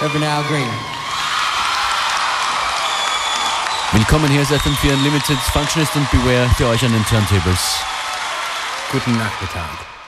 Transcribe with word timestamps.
Reverend 0.00 0.24
Al 0.24 0.42
Green. 0.44 0.66
Willkommen 3.92 4.30
hier 4.30 4.40
ist 4.40 4.50
FM4 4.50 4.94
Unlimited 4.94 5.36
Functionist 5.52 5.94
und 5.94 6.10
Beware 6.10 6.48
für 6.56 6.68
euch 6.68 6.82
an 6.82 6.92
den 6.92 7.04
Turntables. 7.04 7.80
Guten 8.90 9.18
Nachmittag. 9.18 9.99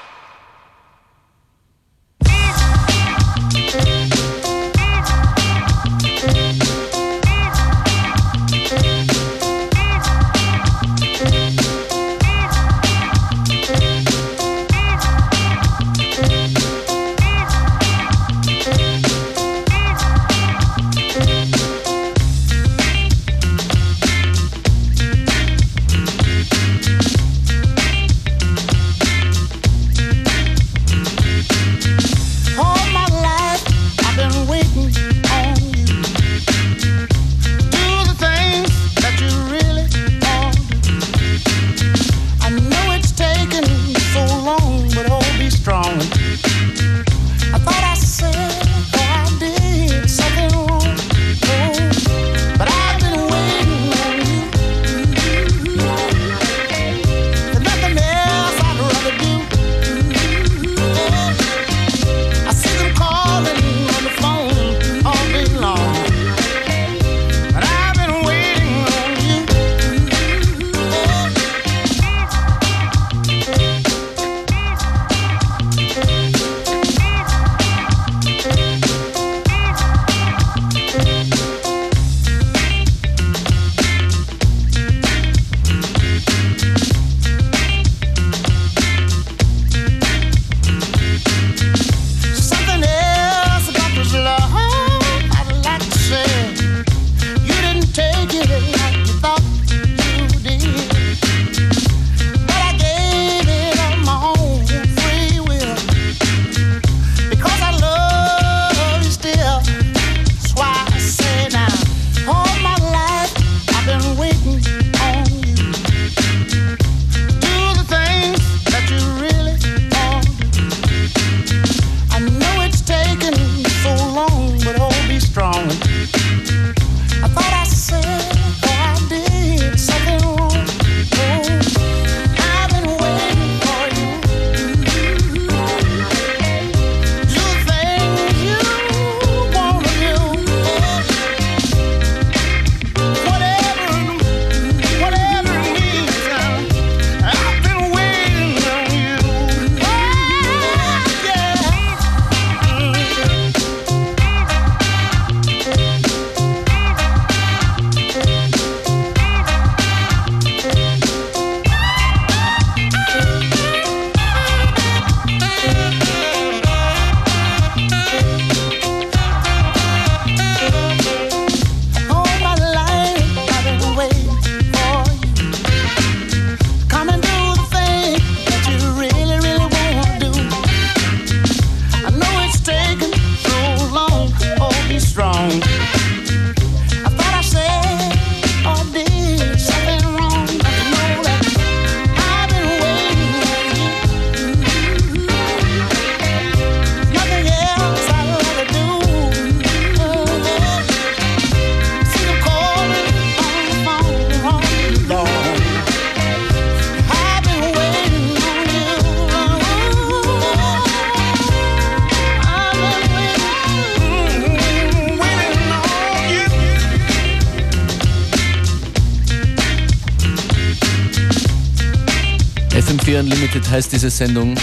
Heißt 223.73 223.91
diese 223.91 224.11
Sendung. 224.11 224.55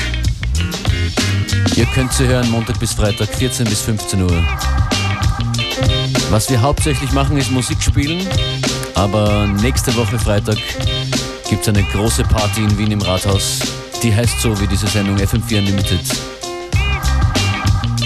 Ihr 1.76 1.86
könnt 1.96 2.14
sie 2.14 2.28
hören 2.28 2.48
Montag 2.52 2.80
bis 2.80 2.94
Freitag, 2.94 3.28
14 3.30 3.66
bis 3.66 3.82
15 3.82 4.22
Uhr. 4.22 4.44
Was 6.30 6.48
wir 6.52 6.62
hauptsächlich 6.62 7.12
machen, 7.12 7.36
ist 7.38 7.50
Musik 7.50 7.82
spielen. 7.82 8.24
Aber 8.94 9.48
nächste 9.48 9.96
Woche 9.96 10.20
Freitag 10.20 10.58
gibt 11.50 11.64
es 11.64 11.68
eine 11.70 11.82
große 11.86 12.22
Party 12.24 12.62
in 12.62 12.78
Wien 12.78 12.92
im 12.92 13.02
Rathaus. 13.02 13.58
Die 14.04 14.14
heißt 14.14 14.42
so 14.42 14.60
wie 14.62 14.68
diese 14.68 14.86
Sendung 14.86 15.18
FM4 15.18 15.58
Unlimited. 15.58 16.02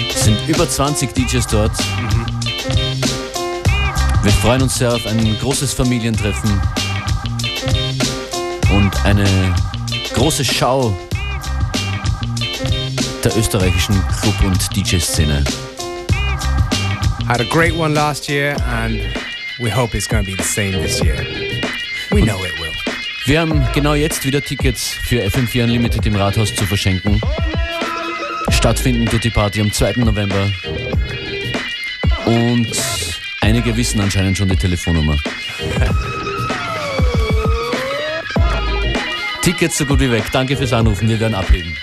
Es 0.08 0.24
sind 0.24 0.38
über 0.48 0.66
20 0.66 1.12
DJs 1.12 1.46
dort. 1.48 1.76
Wir 4.22 4.32
freuen 4.32 4.62
uns 4.62 4.78
sehr 4.78 4.94
auf 4.94 5.06
ein 5.06 5.38
großes 5.38 5.74
Familientreffen 5.74 6.50
und 8.72 9.04
eine 9.04 9.54
große 10.14 10.44
Schau 10.44 10.96
der 13.22 13.36
österreichischen 13.36 13.94
Club- 14.20 14.44
und 14.44 14.76
DJ-Szene. 14.76 15.44
Had 17.26 17.40
a 17.40 17.44
great 17.44 17.74
one 17.74 17.94
last 17.94 18.28
year 18.28 18.56
and 18.68 19.00
we 19.60 19.70
hope 19.70 19.96
it's 19.96 20.06
going 20.08 20.24
to 20.24 20.30
be 20.30 20.36
the 20.36 20.42
same 20.42 20.72
this 20.72 21.02
year. 21.02 21.16
We 22.10 22.22
know 22.22 22.38
it 22.44 22.58
will. 22.60 22.72
Wir 23.26 23.40
haben 23.40 23.66
genau 23.74 23.94
jetzt 23.94 24.24
wieder 24.24 24.40
Tickets 24.42 24.94
für 25.08 25.22
FM4 25.24 25.64
Unlimited 25.64 26.06
im 26.06 26.14
Rathaus 26.14 26.54
zu 26.54 26.64
verschenken. 26.64 27.20
Stattfinden 28.50 29.06
tut 29.06 29.24
die 29.24 29.30
Party 29.30 29.60
am 29.60 29.72
2. 29.72 29.94
November. 29.96 30.50
Und 32.26 32.68
einige 33.40 33.76
wissen 33.76 34.00
anscheinend 34.00 34.38
schon 34.38 34.48
die 34.48 34.56
Telefonnummer. 34.56 35.16
Tickets 39.44 39.76
so 39.76 39.84
gut 39.84 40.00
wie 40.00 40.10
weg. 40.10 40.24
Danke 40.32 40.56
fürs 40.56 40.72
Anrufen, 40.72 41.06
wir 41.06 41.20
werden 41.20 41.34
abheben. 41.34 41.76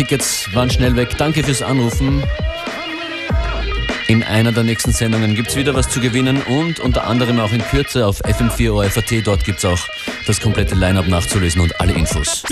Tickets 0.00 0.48
waren 0.54 0.70
schnell 0.70 0.96
weg. 0.96 1.10
Danke 1.18 1.44
fürs 1.44 1.60
Anrufen. 1.60 2.22
In 4.06 4.22
einer 4.22 4.50
der 4.50 4.62
nächsten 4.62 4.92
Sendungen 4.92 5.34
gibt 5.34 5.50
es 5.50 5.56
wieder 5.56 5.74
was 5.74 5.90
zu 5.90 6.00
gewinnen 6.00 6.40
und 6.40 6.80
unter 6.80 7.06
anderem 7.06 7.38
auch 7.38 7.52
in 7.52 7.60
Kürze 7.60 8.06
auf 8.06 8.24
FM4 8.24 8.70
OFAT. 8.72 9.26
Dort 9.26 9.44
gibt 9.44 9.58
es 9.58 9.66
auch 9.66 9.86
das 10.26 10.40
komplette 10.40 10.74
Line-Up 10.74 11.06
nachzulesen 11.06 11.60
und 11.60 11.78
alle 11.82 11.92
Infos. 11.92 12.44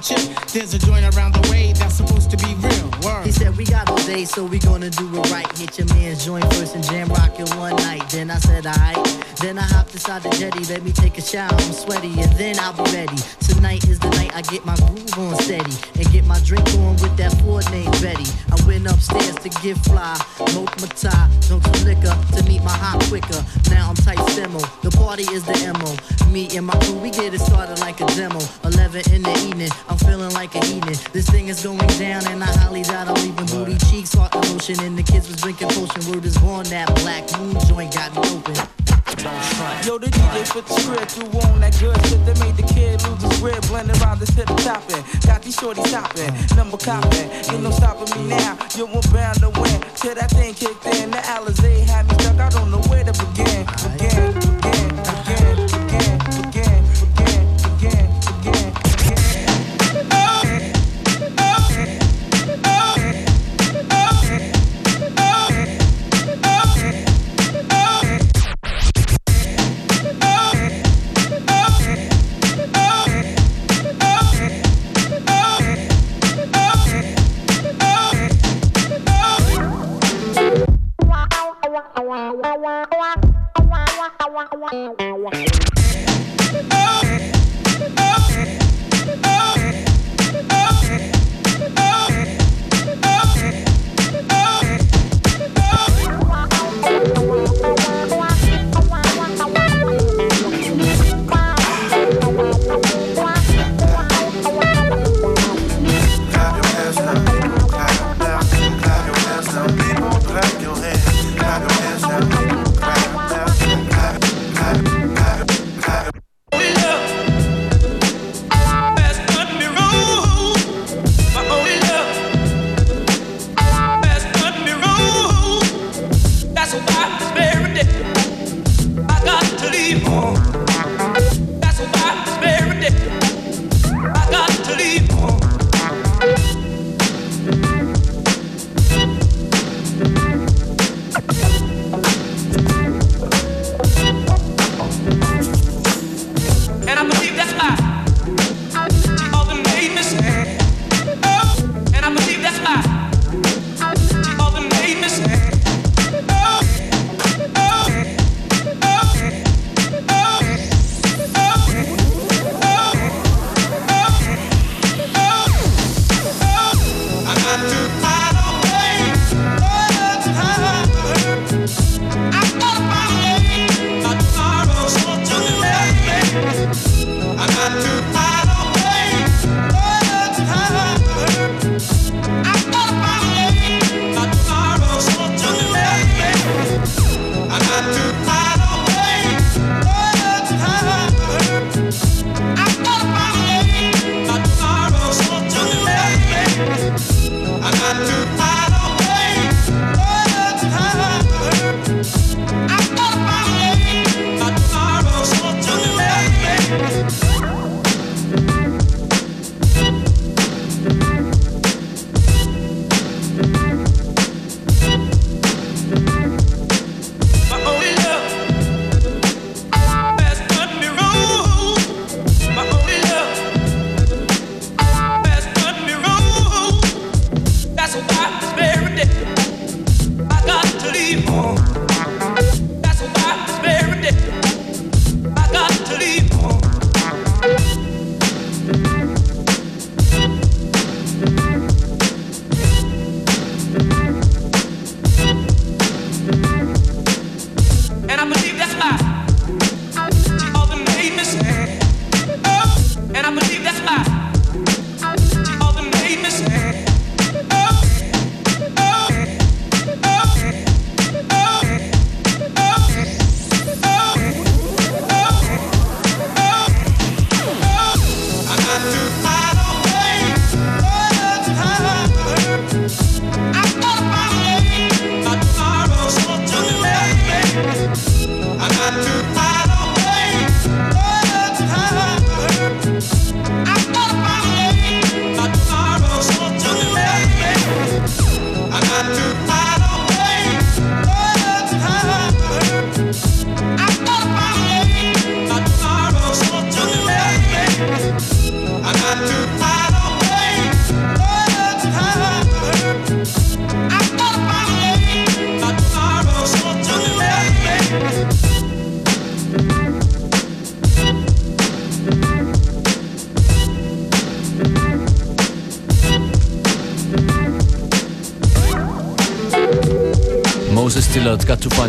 There's 0.00 0.72
a 0.72 0.78
joint 0.78 1.04
around 1.14 1.34
the 1.34 1.46
way 1.50 1.72
that's 1.74 1.96
supposed 1.96 2.30
to 2.30 2.36
be 2.38 2.54
real. 2.54 2.90
Word. 3.02 3.26
He 3.26 3.32
said, 3.32 3.56
we 3.56 3.64
got 3.64 3.90
all 3.90 3.98
day, 3.98 4.24
so 4.24 4.44
we 4.44 4.58
gonna 4.58 4.88
do 4.88 5.06
it 5.14 5.30
right. 5.30 5.46
Hit 5.58 5.78
your 5.78 5.86
man's 5.88 6.24
joint 6.24 6.44
first 6.54 6.74
and 6.74 6.84
Jam 6.84 7.08
Rock 7.08 7.38
in 7.38 7.46
one 7.58 7.76
night. 7.76 8.08
Then 8.08 8.30
I 8.30 8.38
said, 8.38 8.66
alright. 8.66 8.96
Then 9.40 9.58
I 9.58 9.62
hopped 9.62 9.92
inside 9.94 10.22
the 10.22 10.30
jetty, 10.30 10.64
let 10.72 10.82
me 10.82 10.92
take 10.92 11.16
a 11.16 11.22
shower, 11.22 11.52
I'm 11.52 11.72
sweaty, 11.72 12.12
and 12.20 12.30
then 12.36 12.58
I'll 12.60 12.72
be 12.72 12.84
ready. 12.92 13.16
Tonight 13.40 13.88
is 13.88 13.98
the 13.98 14.10
night 14.10 14.36
I 14.36 14.42
get 14.42 14.66
my 14.66 14.76
groove 14.76 15.18
on 15.18 15.34
steady 15.40 15.72
and 15.96 16.12
get 16.12 16.26
my 16.26 16.38
drink 16.40 16.66
on 16.76 16.92
with 17.00 17.16
that 17.16 17.32
Ford 17.40 17.64
named 17.70 17.92
Betty. 18.02 18.28
I 18.52 18.60
went 18.66 18.86
upstairs 18.86 19.36
to 19.36 19.48
get 19.64 19.78
fly, 19.78 20.14
smoke 20.48 20.78
my 20.80 20.88
tie, 20.88 21.30
drunk 21.48 21.64
some 21.64 21.84
liquor 21.88 22.12
to 22.36 22.42
meet 22.44 22.62
my 22.62 22.76
hot 22.76 23.00
quicker. 23.08 23.40
Now 23.70 23.88
I'm 23.88 23.96
tight 23.96 24.18
stemo, 24.36 24.60
the 24.82 24.90
party 24.90 25.24
is 25.32 25.44
the 25.44 25.56
MO. 25.72 25.96
Me 26.30 26.54
and 26.54 26.66
my 26.66 26.76
crew, 26.84 26.99
demo. 28.20 28.40
11 28.64 29.14
in 29.14 29.22
the 29.22 29.34
evening, 29.48 29.70
I'm 29.88 29.96
feeling 29.96 30.32
like 30.34 30.54
a 30.54 30.62
evening. 30.66 30.98
This 31.12 31.26
thing 31.30 31.48
is 31.48 31.62
going 31.62 31.78
down 31.96 32.20
and 32.28 32.44
I 32.44 32.52
highly 32.60 32.82
doubt 32.82 33.08
I'm 33.08 33.14
leaving 33.14 33.46
booty 33.46 33.78
cheeks, 33.88 34.12
heart 34.12 34.34
emotion. 34.34 34.76
And 34.80 34.98
the 34.98 35.02
kids 35.02 35.26
was 35.28 35.40
drinking 35.40 35.68
potion, 35.68 36.04
word 36.12 36.24
is 36.26 36.36
born, 36.36 36.66
that 36.68 36.94
black 37.00 37.24
moon 37.38 37.56
joint 37.66 37.94
got 37.94 38.12
me 38.12 38.20
open. 38.36 38.56
Yo, 39.84 39.98
the 39.98 40.06
DJ 40.06 40.48
put 40.48 40.66
the 40.66 40.74
script 40.80 41.10
through 41.12 41.40
on 41.40 41.60
that 41.60 41.76
good 41.80 41.96
shit 42.08 42.24
that 42.24 42.38
made 42.40 42.56
the 42.56 42.66
kid 42.72 43.02
lose 43.04 43.20
his 43.20 43.40
grip. 43.40 43.60
Blending 43.68 43.96
around 44.00 44.20
this 44.20 44.30
hip 44.30 44.46
topping. 44.64 45.02
Got 45.26 45.42
these 45.42 45.56
shorties 45.56 45.90
topping, 45.90 46.32
number 46.56 46.76
copping. 46.76 47.28
Ain't 47.52 47.62
no 47.62 47.70
stopping 47.70 48.08
me 48.16 48.28
now. 48.28 48.56
You 48.76 48.86
are 48.86 49.04
bound 49.12 49.40
to 49.40 49.50
win. 49.60 49.80
Till 49.96 50.14
that 50.14 50.30
thing 50.30 50.54
kicked 50.54 50.86
in, 50.96 51.10
the 51.10 51.20
Alizé 51.36 51.84
had 51.84 52.08
me 52.08 52.09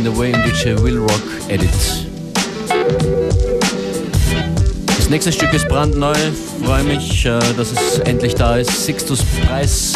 Find 0.02 0.16
a 0.16 0.20
Way 0.20 0.32
im 0.32 0.42
DJ 0.42 0.82
Will 0.82 0.98
Rock 0.98 1.22
Edit. 1.48 1.70
Das 4.88 5.10
nächste 5.12 5.32
Stück 5.32 5.54
ist 5.54 5.68
brandneu. 5.68 6.16
Freue 6.66 6.84
mich, 6.84 7.24
äh, 7.24 7.40
dass 7.56 7.72
es 7.72 8.00
endlich 8.00 8.34
da 8.34 8.58
ist. 8.58 8.86
Sixtus 8.86 9.22
Preis 9.24 9.94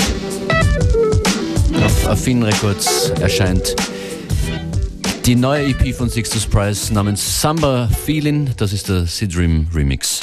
auf 1.83 2.07
Affin 2.07 2.43
Records 2.43 3.13
erscheint. 3.19 3.75
Die 5.25 5.35
neue 5.35 5.69
EP 5.69 5.91
von 5.95 6.07
Sixtus 6.07 6.45
Price 6.45 6.91
namens 6.91 7.41
Samba 7.41 7.89
Feeling, 8.05 8.51
das 8.57 8.73
ist 8.73 8.89
der 8.89 9.07
Sidrim 9.07 9.65
Remix. 9.73 10.14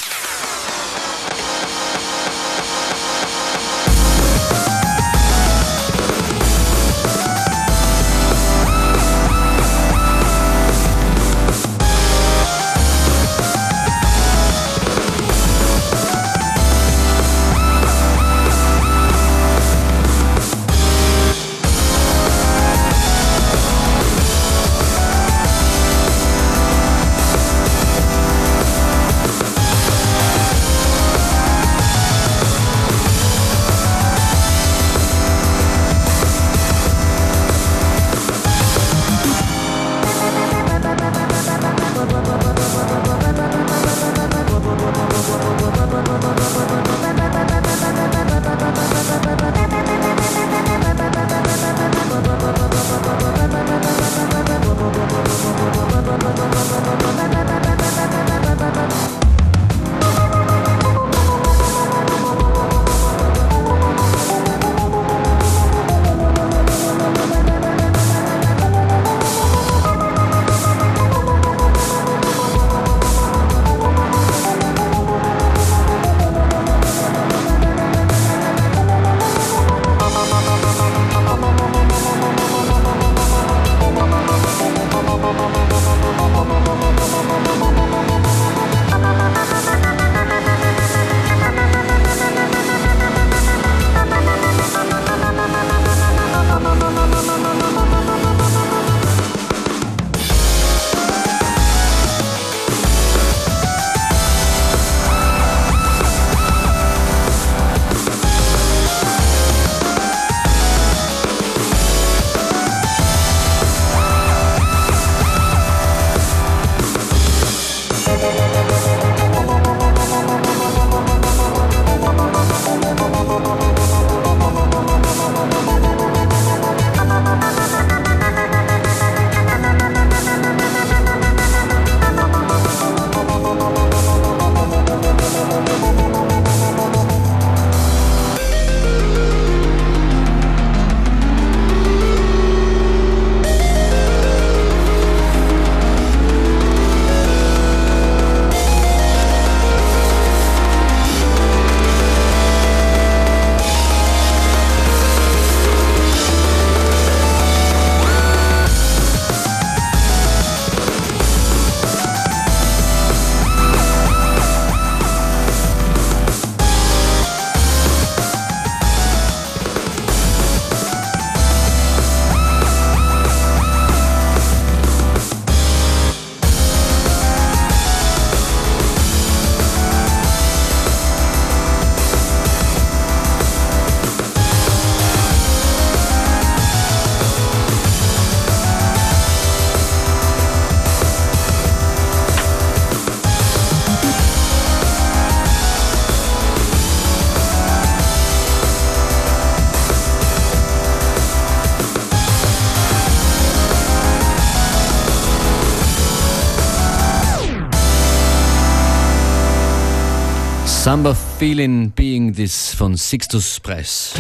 Feeling 211.43 211.91
Being 211.91 212.33
This 212.35 212.73
von 212.73 212.97
Sixtus 212.97 213.59
Preiss 213.59 214.15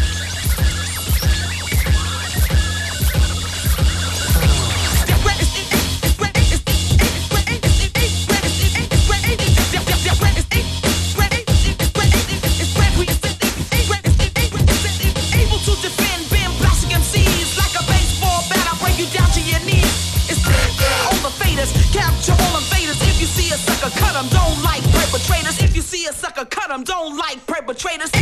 cut 26.46 26.68
them, 26.68 26.84
don't 26.84 27.16
like 27.16 27.46
perpetrators. 27.46 28.21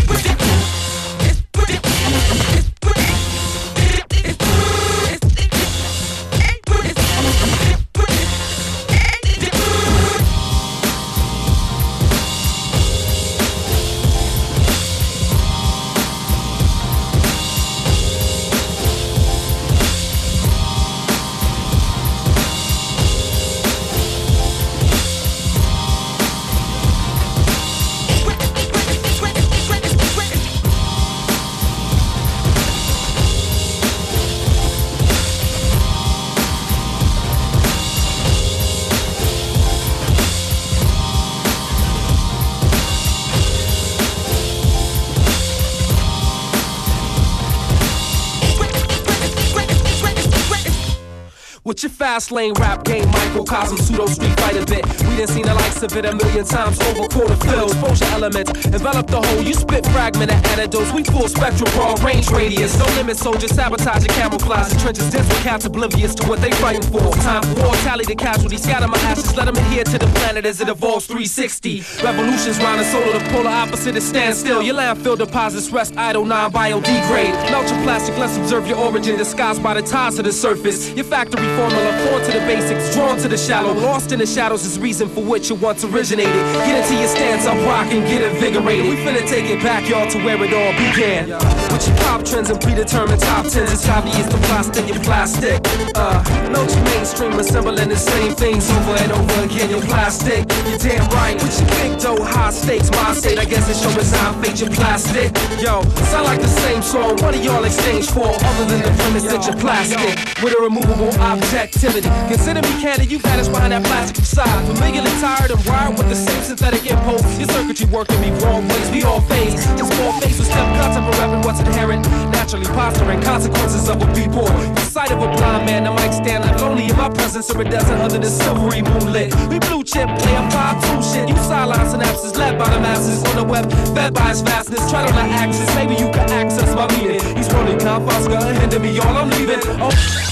Fast 52.10 52.32
lane 52.32 52.52
rap 52.54 52.82
game, 52.82 53.08
microcosm, 53.12 53.78
pseudo 53.78 54.04
street 54.06 54.34
fighter 54.40 54.66
bit. 54.66 54.84
We 55.06 55.14
done 55.16 55.28
seen 55.28 55.46
the 55.46 55.54
likes 55.54 55.80
of 55.84 55.94
it 55.96 56.04
a 56.04 56.12
million 56.12 56.44
times 56.44 56.80
over 56.88 57.06
quarter 57.06 57.36
fill. 57.46 57.68
Exposure 57.70 58.10
elements 58.16 58.50
envelop 58.66 59.06
the 59.06 59.22
whole. 59.22 59.42
You 59.42 59.54
spit 59.54 59.86
fragment 59.94 60.32
of 60.32 60.44
antidotes. 60.50 60.92
We 60.92 61.04
full 61.04 61.28
spectrum, 61.28 61.70
broad 61.74 62.02
range 62.02 62.28
radius. 62.30 62.76
No 62.76 62.86
limit, 62.98 63.16
soldiers 63.16 63.52
sabotage 63.52 64.02
and 64.02 64.12
camouflage 64.18 64.72
the 64.72 64.80
trenches. 64.80 65.08
Dense 65.12 65.28
with 65.28 65.42
cats 65.44 65.66
oblivious 65.66 66.16
to 66.16 66.26
what 66.26 66.40
they 66.40 66.50
fighting 66.62 66.82
for. 66.82 66.98
Time 67.22 67.44
for 67.44 67.62
war, 67.62 67.74
tally 67.86 68.04
the 68.04 68.16
casualties, 68.16 68.64
scatter 68.64 68.88
my 68.88 68.98
ashes, 69.10 69.36
let 69.36 69.46
them 69.46 69.54
adhere 69.54 69.84
to 69.84 69.96
the 69.96 70.08
planet 70.18 70.44
as 70.44 70.60
it 70.60 70.68
evolves 70.68 71.06
360. 71.06 71.84
Revolutions 72.02 72.58
round 72.58 72.80
the 72.80 72.86
solar, 72.90 73.12
the 73.20 73.24
polar 73.30 73.54
opposite 73.62 73.94
is 73.94 74.08
stand 74.08 74.34
still. 74.34 74.62
Your 74.62 74.74
landfill 74.74 75.16
deposits 75.16 75.70
rest 75.70 75.96
idle, 75.96 76.24
non 76.24 76.50
biodegrade. 76.50 77.34
Melt 77.52 77.70
your 77.70 77.80
plastic, 77.84 78.18
let's 78.18 78.36
observe 78.36 78.66
your 78.66 78.78
origin 78.78 79.16
disguised 79.16 79.62
by 79.62 79.74
the 79.74 79.82
ties 79.82 80.16
to 80.16 80.24
the 80.24 80.32
surface. 80.32 80.90
Your 80.94 81.04
factory 81.04 81.46
formula 81.54 81.99
Born 82.08 82.22
to 82.24 82.32
the 82.32 82.40
basics, 82.46 82.94
drawn 82.94 83.18
to 83.18 83.28
the 83.28 83.36
shallow. 83.36 83.72
Lost 83.74 84.12
in 84.12 84.18
the 84.18 84.26
shadows 84.26 84.64
is 84.64 84.78
reason 84.78 85.08
for 85.08 85.22
which 85.22 85.50
it 85.50 85.60
once 85.60 85.84
originated. 85.84 86.34
Get 86.64 86.82
into 86.82 86.98
your 86.98 87.08
stance, 87.08 87.46
I'm 87.46 87.62
rocking, 87.66 88.00
get 88.04 88.22
invigorated. 88.22 88.86
We 88.86 88.96
finna 88.96 89.26
take 89.28 89.50
it 89.50 89.62
back, 89.62 89.88
y'all, 89.88 90.08
to 90.10 90.18
where 90.24 90.42
it 90.42 90.52
all 90.54 90.72
began. 90.72 91.28
With 91.70 91.86
your 91.86 91.96
pop 91.98 92.24
trends 92.24 92.48
and 92.48 92.60
predetermined 92.60 93.20
top 93.20 93.46
tens, 93.46 93.72
it's 93.72 93.86
obvious 93.88 94.26
the 94.26 94.38
plastic 94.48 94.88
and 94.88 95.02
plastic. 95.04 95.60
Uh, 95.94 96.24
no 96.48 96.66
two 96.66 96.82
mainstream 96.84 97.38
assembling 97.38 97.90
the 97.90 97.96
same 97.96 98.34
things 98.34 98.70
over 98.70 98.96
and 98.96 99.12
over 99.12 99.44
again. 99.44 99.68
You're 99.68 99.82
plastic, 99.82 100.48
you're 100.68 100.78
damn 100.78 101.06
right. 101.10 101.36
With 101.36 101.60
your 101.60 101.68
big 101.76 102.00
dough, 102.00 102.24
high 102.24 102.50
stakes, 102.50 102.90
my 102.90 103.12
state, 103.12 103.38
I 103.38 103.44
guess 103.44 103.68
it 103.68 103.76
show 103.76 103.94
resign 103.94 104.42
fate, 104.42 104.60
you're 104.60 104.70
plastic. 104.70 105.36
Yo, 105.60 105.82
sound 106.08 106.24
like 106.24 106.40
the 106.40 106.48
same 106.64 106.82
song. 106.82 107.20
What 107.20 107.34
do 107.34 107.40
y'all 107.42 107.64
exchange 107.64 108.08
for, 108.08 108.24
other 108.24 108.64
than 108.64 108.80
the 108.80 108.92
premise 109.02 109.24
that 109.24 109.44
you're 109.46 109.60
plastic? 109.60 110.16
With 110.42 110.56
a 110.58 110.62
removable 110.62 111.12
objectivity 111.20 111.89
activity. 111.90 112.09
Consider 112.29 112.62
me 112.62 112.81
candid, 112.81 113.11
you 113.11 113.18
vanished 113.18 113.50
behind 113.50 113.72
that 113.72 113.85
plastic 113.85 114.16
facade. 114.16 114.66
Familiarly 114.66 115.11
tired 115.20 115.50
and 115.50 115.64
wired 115.66 115.98
with 115.98 116.09
the 116.09 116.14
same 116.14 116.42
synthetic 116.42 116.87
impulse. 116.87 117.22
Your 117.38 117.48
circuitry 117.48 117.87
working 117.87 118.20
me 118.20 118.31
wrong 118.42 118.66
ways, 118.68 118.90
we 118.90 119.03
all 119.03 119.20
face. 119.22 119.55
Just 119.76 119.92
more 119.98 120.12
face 120.20 120.38
with 120.38 120.46
step 120.46 120.66
cuts 120.79 120.96
of 120.96 121.07
rapping 121.18 121.42
what's 121.42 121.61
inherent. 121.61 122.03
Naturally 122.31 122.66
posturing 122.66 123.20
consequences 123.22 123.88
of 123.88 124.03
a 124.03 124.07
b-boy. 124.14 124.50
The 124.74 124.81
sight 124.81 125.11
of 125.11 125.22
a 125.22 125.29
blind 125.29 125.66
man, 125.66 125.87
I 125.87 125.94
might 125.94 126.12
stand 126.12 126.44
left 126.44 126.61
lonely 126.61 126.87
in 126.87 126.96
my 126.96 127.09
presence 127.09 127.50
or 127.50 127.61
a 127.61 127.64
desert 127.64 128.00
under 128.00 128.18
the 128.18 128.31
silvery 128.31 128.83
moonlit. 128.83 129.35
We 129.48 129.59
blue 129.59 129.83
chip, 129.83 130.07
play 130.07 130.35
a 130.35 130.42
5-2 130.50 131.12
shit. 131.12 131.29
You 131.29 131.37
sideline 131.37 131.87
synapses 131.87 132.37
led 132.37 132.59
by 132.59 132.68
the 132.70 132.81
masses 132.81 133.24
on 133.24 133.37
the 133.37 133.44
web, 133.44 133.70
fed 133.94 134.14
by 134.14 134.29
his 134.31 134.42
fastness. 134.42 134.90
Tread 134.90 135.07
on 135.09 135.14
the 135.14 135.26
access, 135.35 135.68
maybe 135.74 135.94
you 135.94 136.11
can 136.11 136.31
access 136.31 136.74
my 136.74 136.87
meaning. 136.96 137.20
He's 137.37 137.53
rolling 137.53 137.79
confidence, 137.79 138.29
gonna 138.29 138.79
me, 138.79 138.98
all 138.98 139.16
I'm 139.16 139.31
leaving. 139.31 139.61
Oh. 139.83 140.31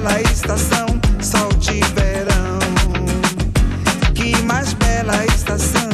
bela 0.00 0.20
estação, 0.20 0.86
sol 1.20 1.48
de 1.58 1.80
verão. 1.96 2.58
Que 4.14 4.40
mais 4.42 4.72
bela 4.74 5.24
estação. 5.26 5.88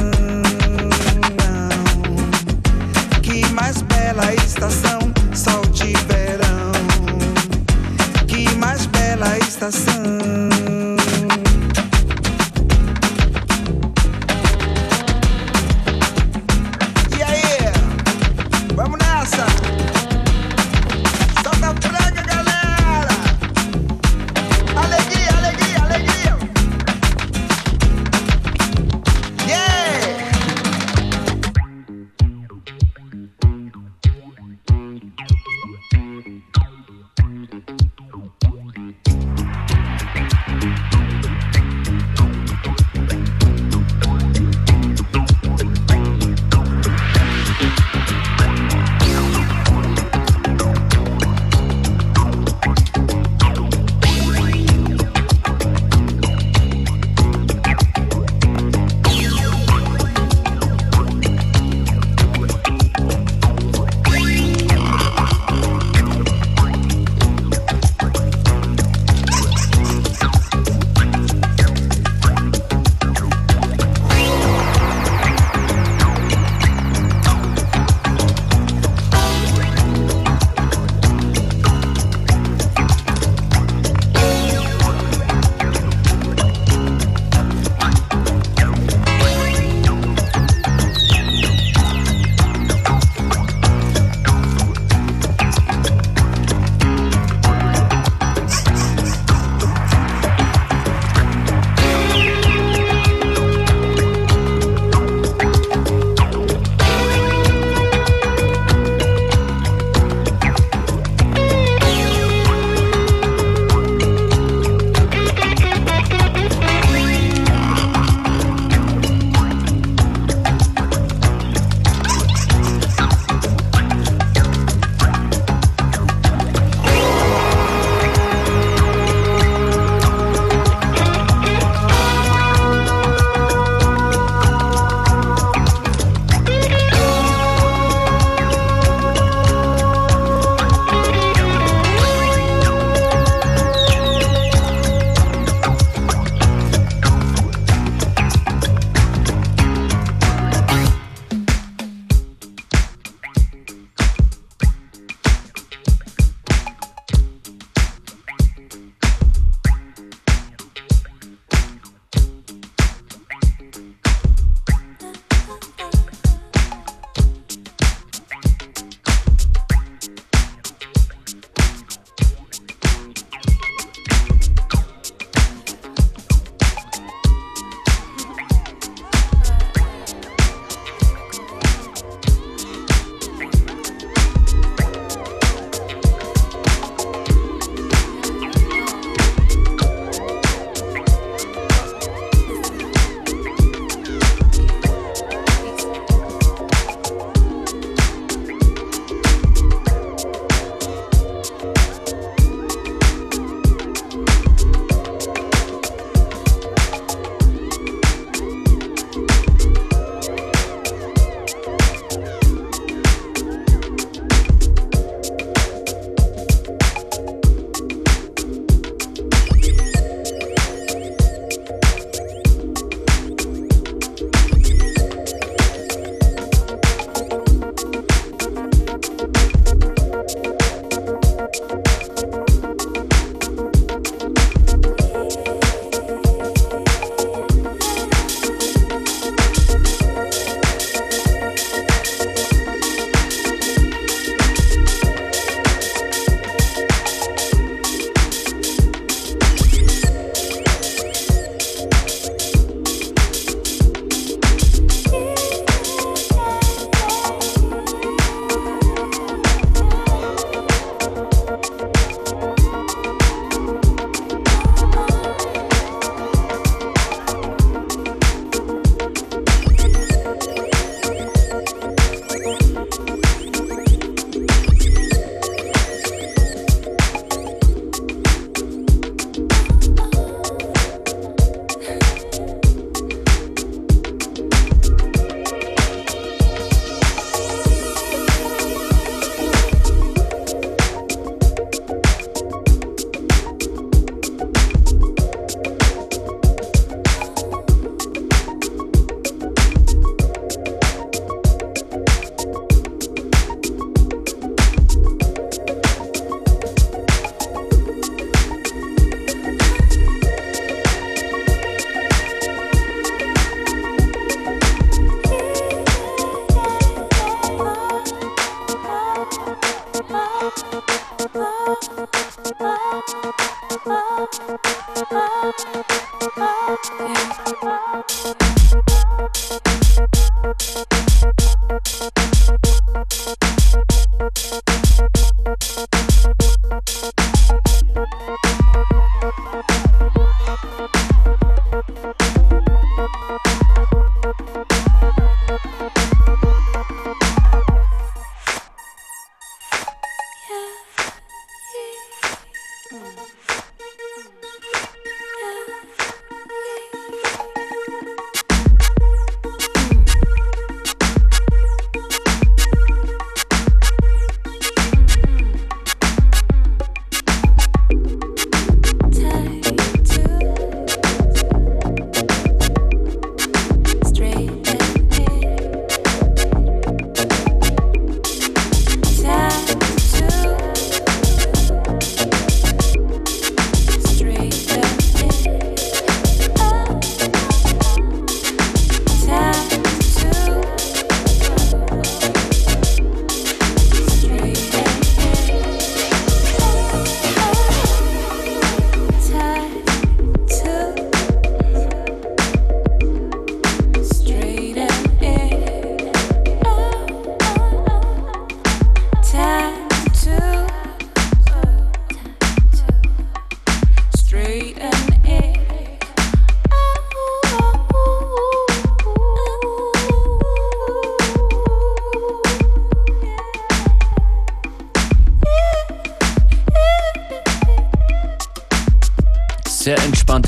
Que 3.22 3.46
mais 3.52 3.80
bela 3.80 4.34
estação, 4.34 4.98
sol 5.34 5.62
de 5.72 5.94
verão. 6.06 6.72
Que 8.28 8.54
mais 8.56 8.84
bela 8.86 9.38
estação. 9.38 10.43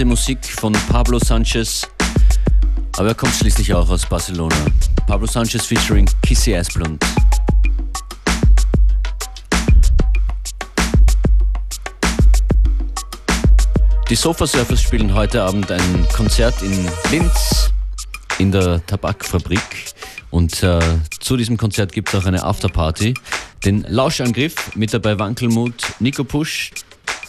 Musik 0.04 0.44
von 0.44 0.72
Pablo 0.90 1.18
Sanchez, 1.18 1.88
aber 2.98 3.08
er 3.08 3.14
kommt 3.14 3.34
schließlich 3.34 3.72
auch 3.72 3.88
aus 3.88 4.04
Barcelona. 4.04 4.54
Pablo 5.06 5.26
Sanchez 5.26 5.64
featuring 5.64 6.06
Kissy 6.22 6.54
Asplund. 6.54 7.02
Die 14.10 14.14
Sofa 14.14 14.46
Surfers 14.46 14.82
spielen 14.82 15.14
heute 15.14 15.42
Abend 15.42 15.70
ein 15.70 16.06
Konzert 16.14 16.60
in 16.62 16.88
Linz 17.10 17.72
in 18.38 18.52
der 18.52 18.84
Tabakfabrik 18.86 19.94
und 20.30 20.62
äh, 20.62 20.80
zu 21.20 21.36
diesem 21.36 21.56
Konzert 21.56 21.92
gibt 21.92 22.12
es 22.12 22.20
auch 22.20 22.26
eine 22.26 22.44
Afterparty. 22.44 23.14
Den 23.64 23.84
Lauschangriff 23.88 24.76
mit 24.76 24.92
dabei 24.92 25.18
Wankelmut, 25.18 25.74
Nico 26.00 26.22
Pusch, 26.22 26.72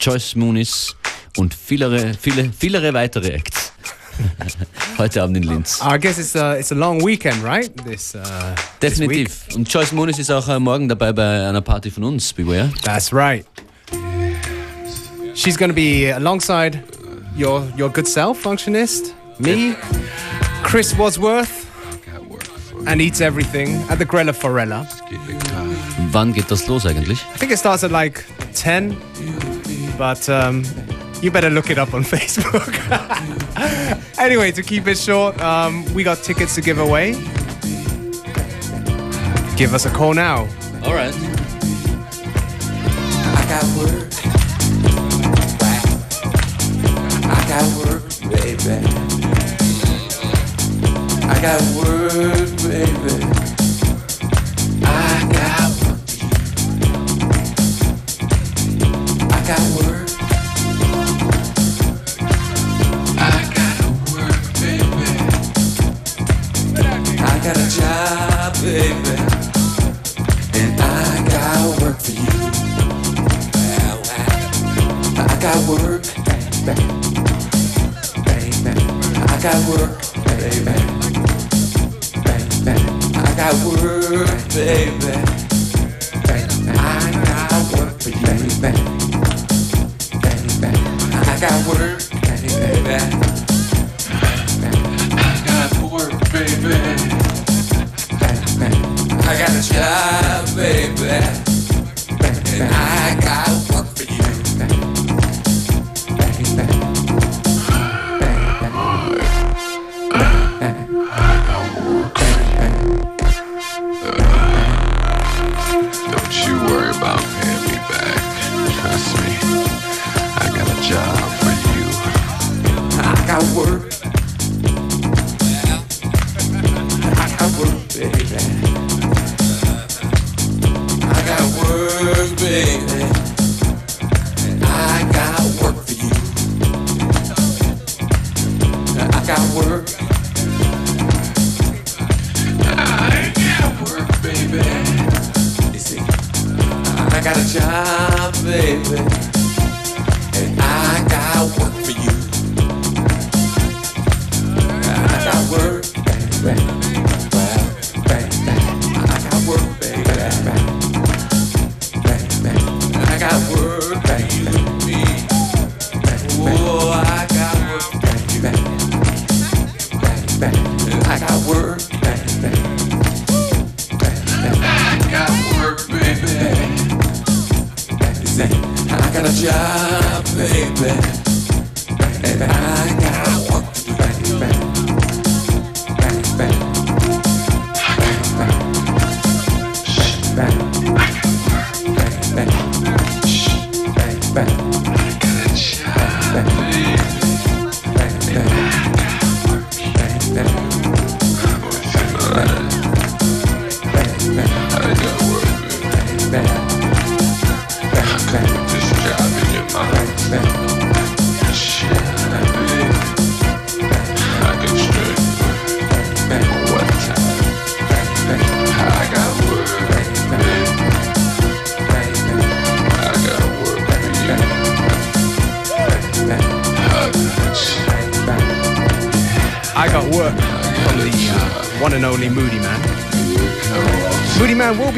Joyce 0.01 0.35
Muniz 0.35 0.95
und 1.37 1.53
vielere, 1.53 2.13
viele, 2.19 2.51
vielere 2.51 2.93
weitere 2.93 3.29
Acts. 3.29 3.71
Heute 4.97 5.21
Abend 5.21 5.37
in 5.37 5.43
Linz. 5.43 5.79
I 5.81 5.97
guess 5.99 6.17
it's 6.17 6.35
a, 6.35 6.57
it's 6.57 6.71
a 6.71 6.75
long 6.75 7.03
weekend, 7.05 7.43
right? 7.43 7.69
This, 7.85 8.15
uh, 8.15 8.21
Definitiv. 8.81 9.45
This 9.45 9.55
und 9.55 9.71
Joyce 9.71 9.91
Moonis 9.91 10.17
ist 10.19 10.31
auch 10.31 10.47
uh, 10.47 10.59
morgen 10.59 10.89
dabei 10.89 11.13
bei 11.13 11.47
einer 11.47 11.61
Party 11.61 11.91
von 11.91 12.03
uns, 12.03 12.33
Beware. 12.33 12.71
That's 12.83 13.13
right. 13.13 13.45
She's 15.35 15.55
going 15.55 15.69
to 15.69 15.75
be 15.75 16.11
alongside 16.11 16.83
your, 17.37 17.63
your 17.77 17.89
good 17.89 18.07
self, 18.07 18.41
Functionist, 18.41 19.13
me, 19.37 19.75
Chris 20.63 20.97
Wadsworth, 20.97 21.67
and 22.87 22.99
Eats 22.99 23.21
Everything 23.21 23.83
at 23.89 23.99
the 23.99 24.05
Grella 24.05 24.33
Forella. 24.33 24.87
Wann 26.11 26.33
geht 26.33 26.49
das 26.49 26.67
los 26.67 26.85
eigentlich? 26.87 27.19
I 27.35 27.37
think 27.37 27.51
it 27.51 27.59
starts 27.59 27.83
at 27.83 27.91
like 27.91 28.23
10, 28.53 28.97
but 29.97 30.27
um, 30.27 30.63
you 31.21 31.31
better 31.31 31.49
look 31.49 31.69
it 31.69 31.77
up 31.77 31.93
on 31.93 32.03
Facebook. 32.15 32.73
anyway, 34.19 34.51
to 34.51 34.61
keep 34.63 34.87
it 34.87 34.97
short, 34.97 35.39
um, 35.41 35.85
we 35.93 36.03
got 36.03 36.19
tickets 36.19 36.55
to 36.55 36.61
give 36.61 36.79
away. 36.79 37.13
Give 39.55 39.73
us 39.73 39.85
a 39.85 39.89
call 39.89 40.13
now. 40.13 40.47
All 40.83 40.93
right. 40.93 41.13
I 43.33 43.45
got 43.49 43.65
work. 43.77 44.13
I 47.29 47.45
got 47.49 47.65
work, 47.85 48.03
baby. 48.31 48.85
I 51.25 51.41
got 51.41 51.61
work, 51.75 52.49
baby. 52.61 53.36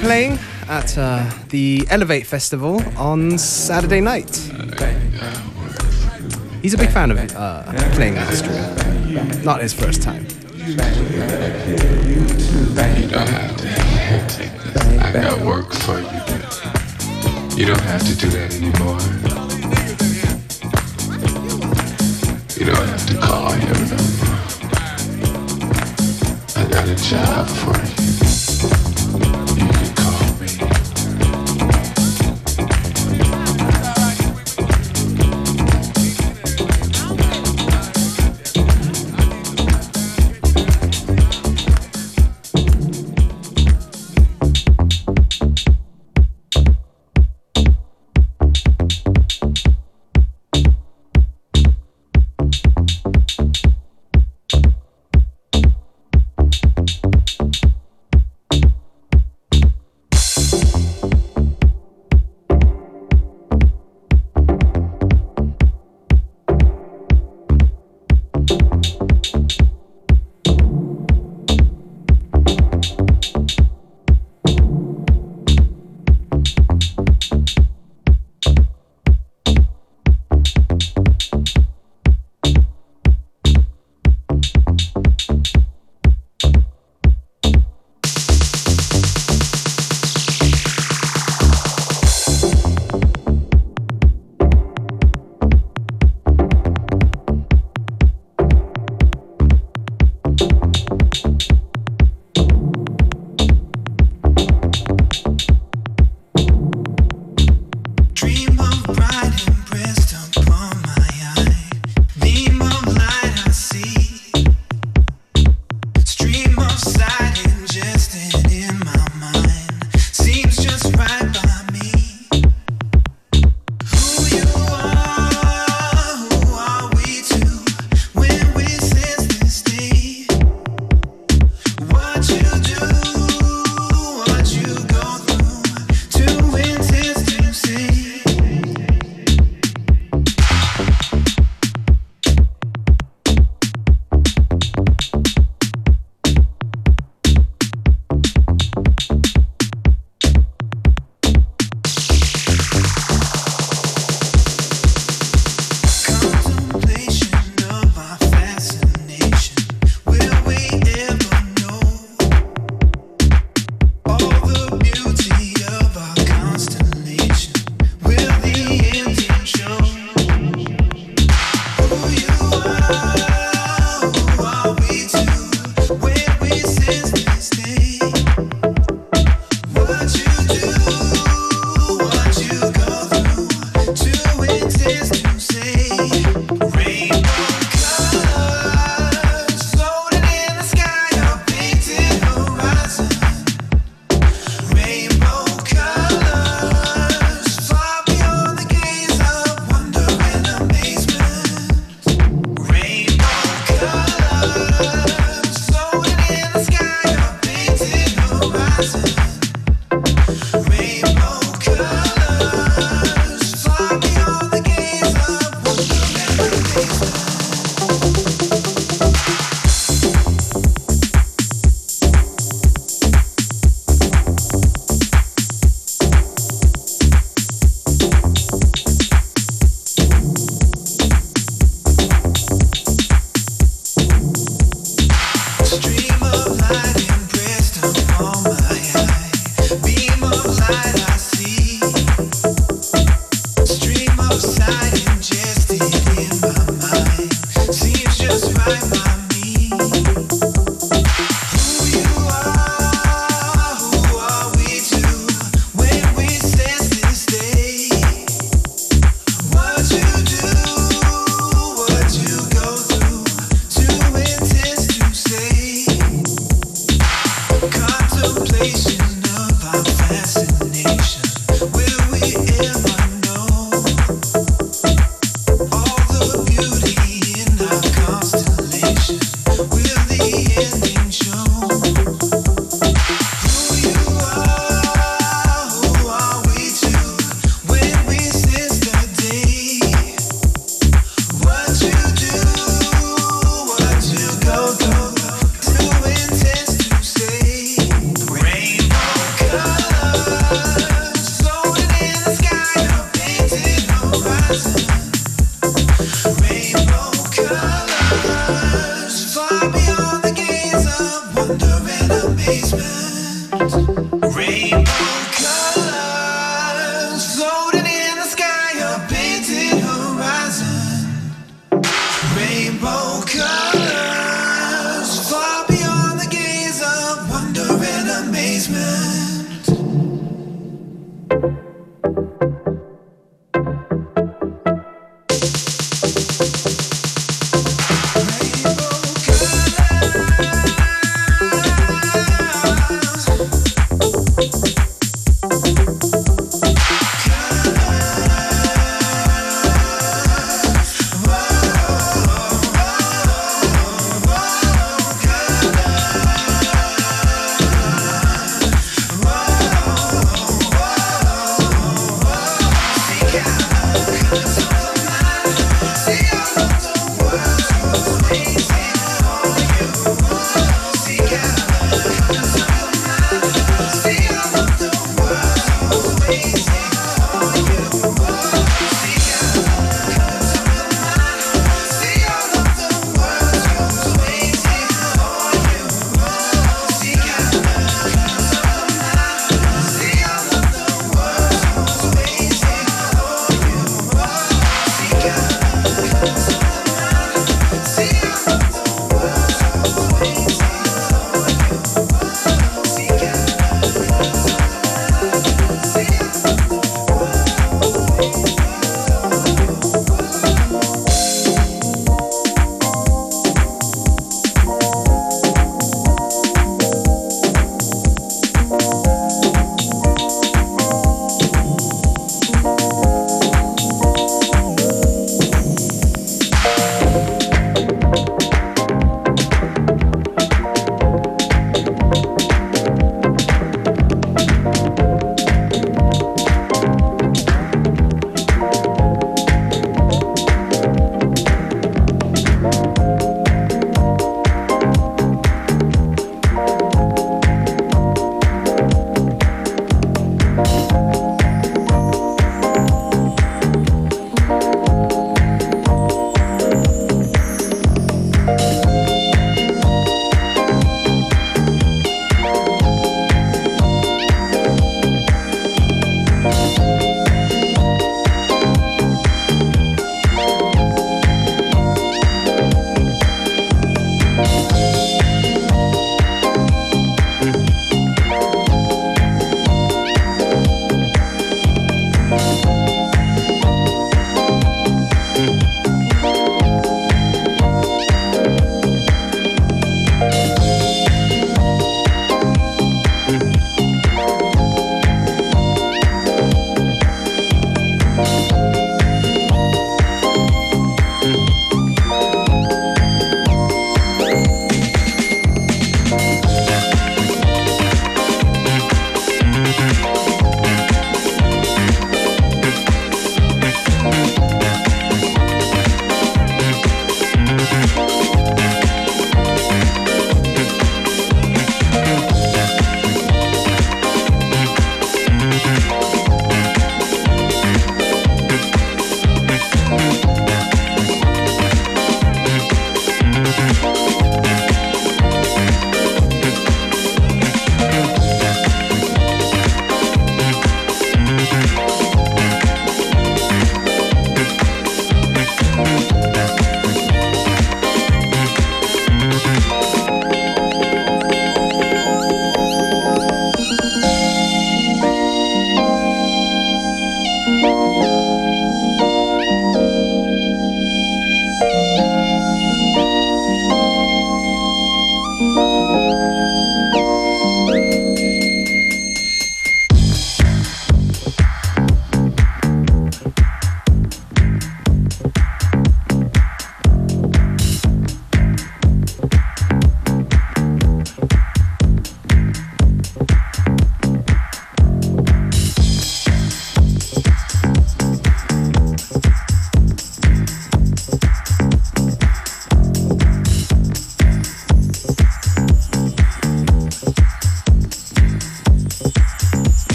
Playing 0.00 0.38
at 0.68 0.96
uh, 0.96 1.28
the 1.50 1.86
Elevate 1.90 2.26
Festival 2.26 2.80
on 2.96 3.36
Saturday 3.38 4.00
night. 4.00 4.34
He's 6.62 6.72
a 6.74 6.78
big 6.78 6.90
fan 6.90 7.10
of 7.10 7.18
uh, 7.36 7.64
playing 7.94 8.16
in 8.16 8.22
Austria. 8.22 8.74
Not 9.44 9.60
his 9.60 9.74
first 9.74 10.02
time. 10.02 10.26
You 10.56 10.76
don't 10.76 10.88
have 13.28 13.56
to. 13.56 13.64
I 15.00 15.12
got 15.12 15.40
work 15.44 15.72
for 15.72 15.98
you. 16.00 16.06
You 17.58 17.66
don't 17.66 17.80
have 17.80 18.06
to 18.06 18.14
do 18.16 18.28
that 18.30 18.54
anymore. 18.54 18.98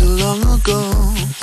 Too 0.00 0.16
long 0.16 0.42
ago. 0.44 1.39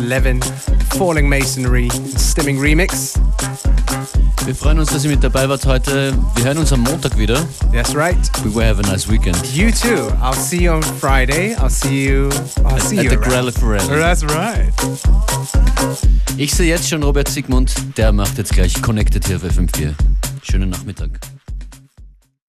Levin, 0.00 0.40
Falling 0.96 1.28
Masonry, 1.28 1.88
Stimming 2.18 2.58
Remix. 2.58 3.14
Wir 4.44 4.54
freuen 4.54 4.78
uns, 4.78 4.90
dass 4.90 5.04
ihr 5.04 5.10
mit 5.10 5.22
dabei 5.22 5.48
wart 5.48 5.64
heute. 5.66 6.12
Wir 6.34 6.44
hören 6.44 6.58
uns 6.58 6.72
am 6.72 6.80
Montag 6.80 7.16
wieder. 7.18 7.40
That's 7.72 7.94
right. 7.94 8.16
We 8.42 8.54
will 8.54 8.64
have 8.64 8.78
a 8.82 8.90
nice 8.90 9.08
weekend. 9.08 9.36
You 9.54 9.70
too. 9.70 10.10
I'll 10.22 10.34
see 10.34 10.64
you 10.64 10.72
on 10.72 10.82
Friday. 10.82 11.54
I'll 11.56 11.70
see 11.70 12.08
you. 12.08 12.30
I'll 12.64 12.80
see 12.80 12.98
At 12.98 13.04
you 13.04 13.10
the. 13.10 13.16
Grelle 13.16 13.52
Forel. 13.52 13.86
That's 13.86 14.24
right. 14.24 14.72
Ich 16.36 16.54
sehe 16.54 16.68
jetzt 16.68 16.88
schon 16.88 17.02
Robert 17.02 17.28
Sigmund, 17.28 17.74
der 17.96 18.12
macht 18.12 18.38
jetzt 18.38 18.52
gleich 18.52 18.80
Connected 18.80 19.26
hier 19.26 19.36
auf 19.36 19.44
FM4. 19.44 19.92
Schönen 20.42 20.70
Nachmittag. 20.70 21.20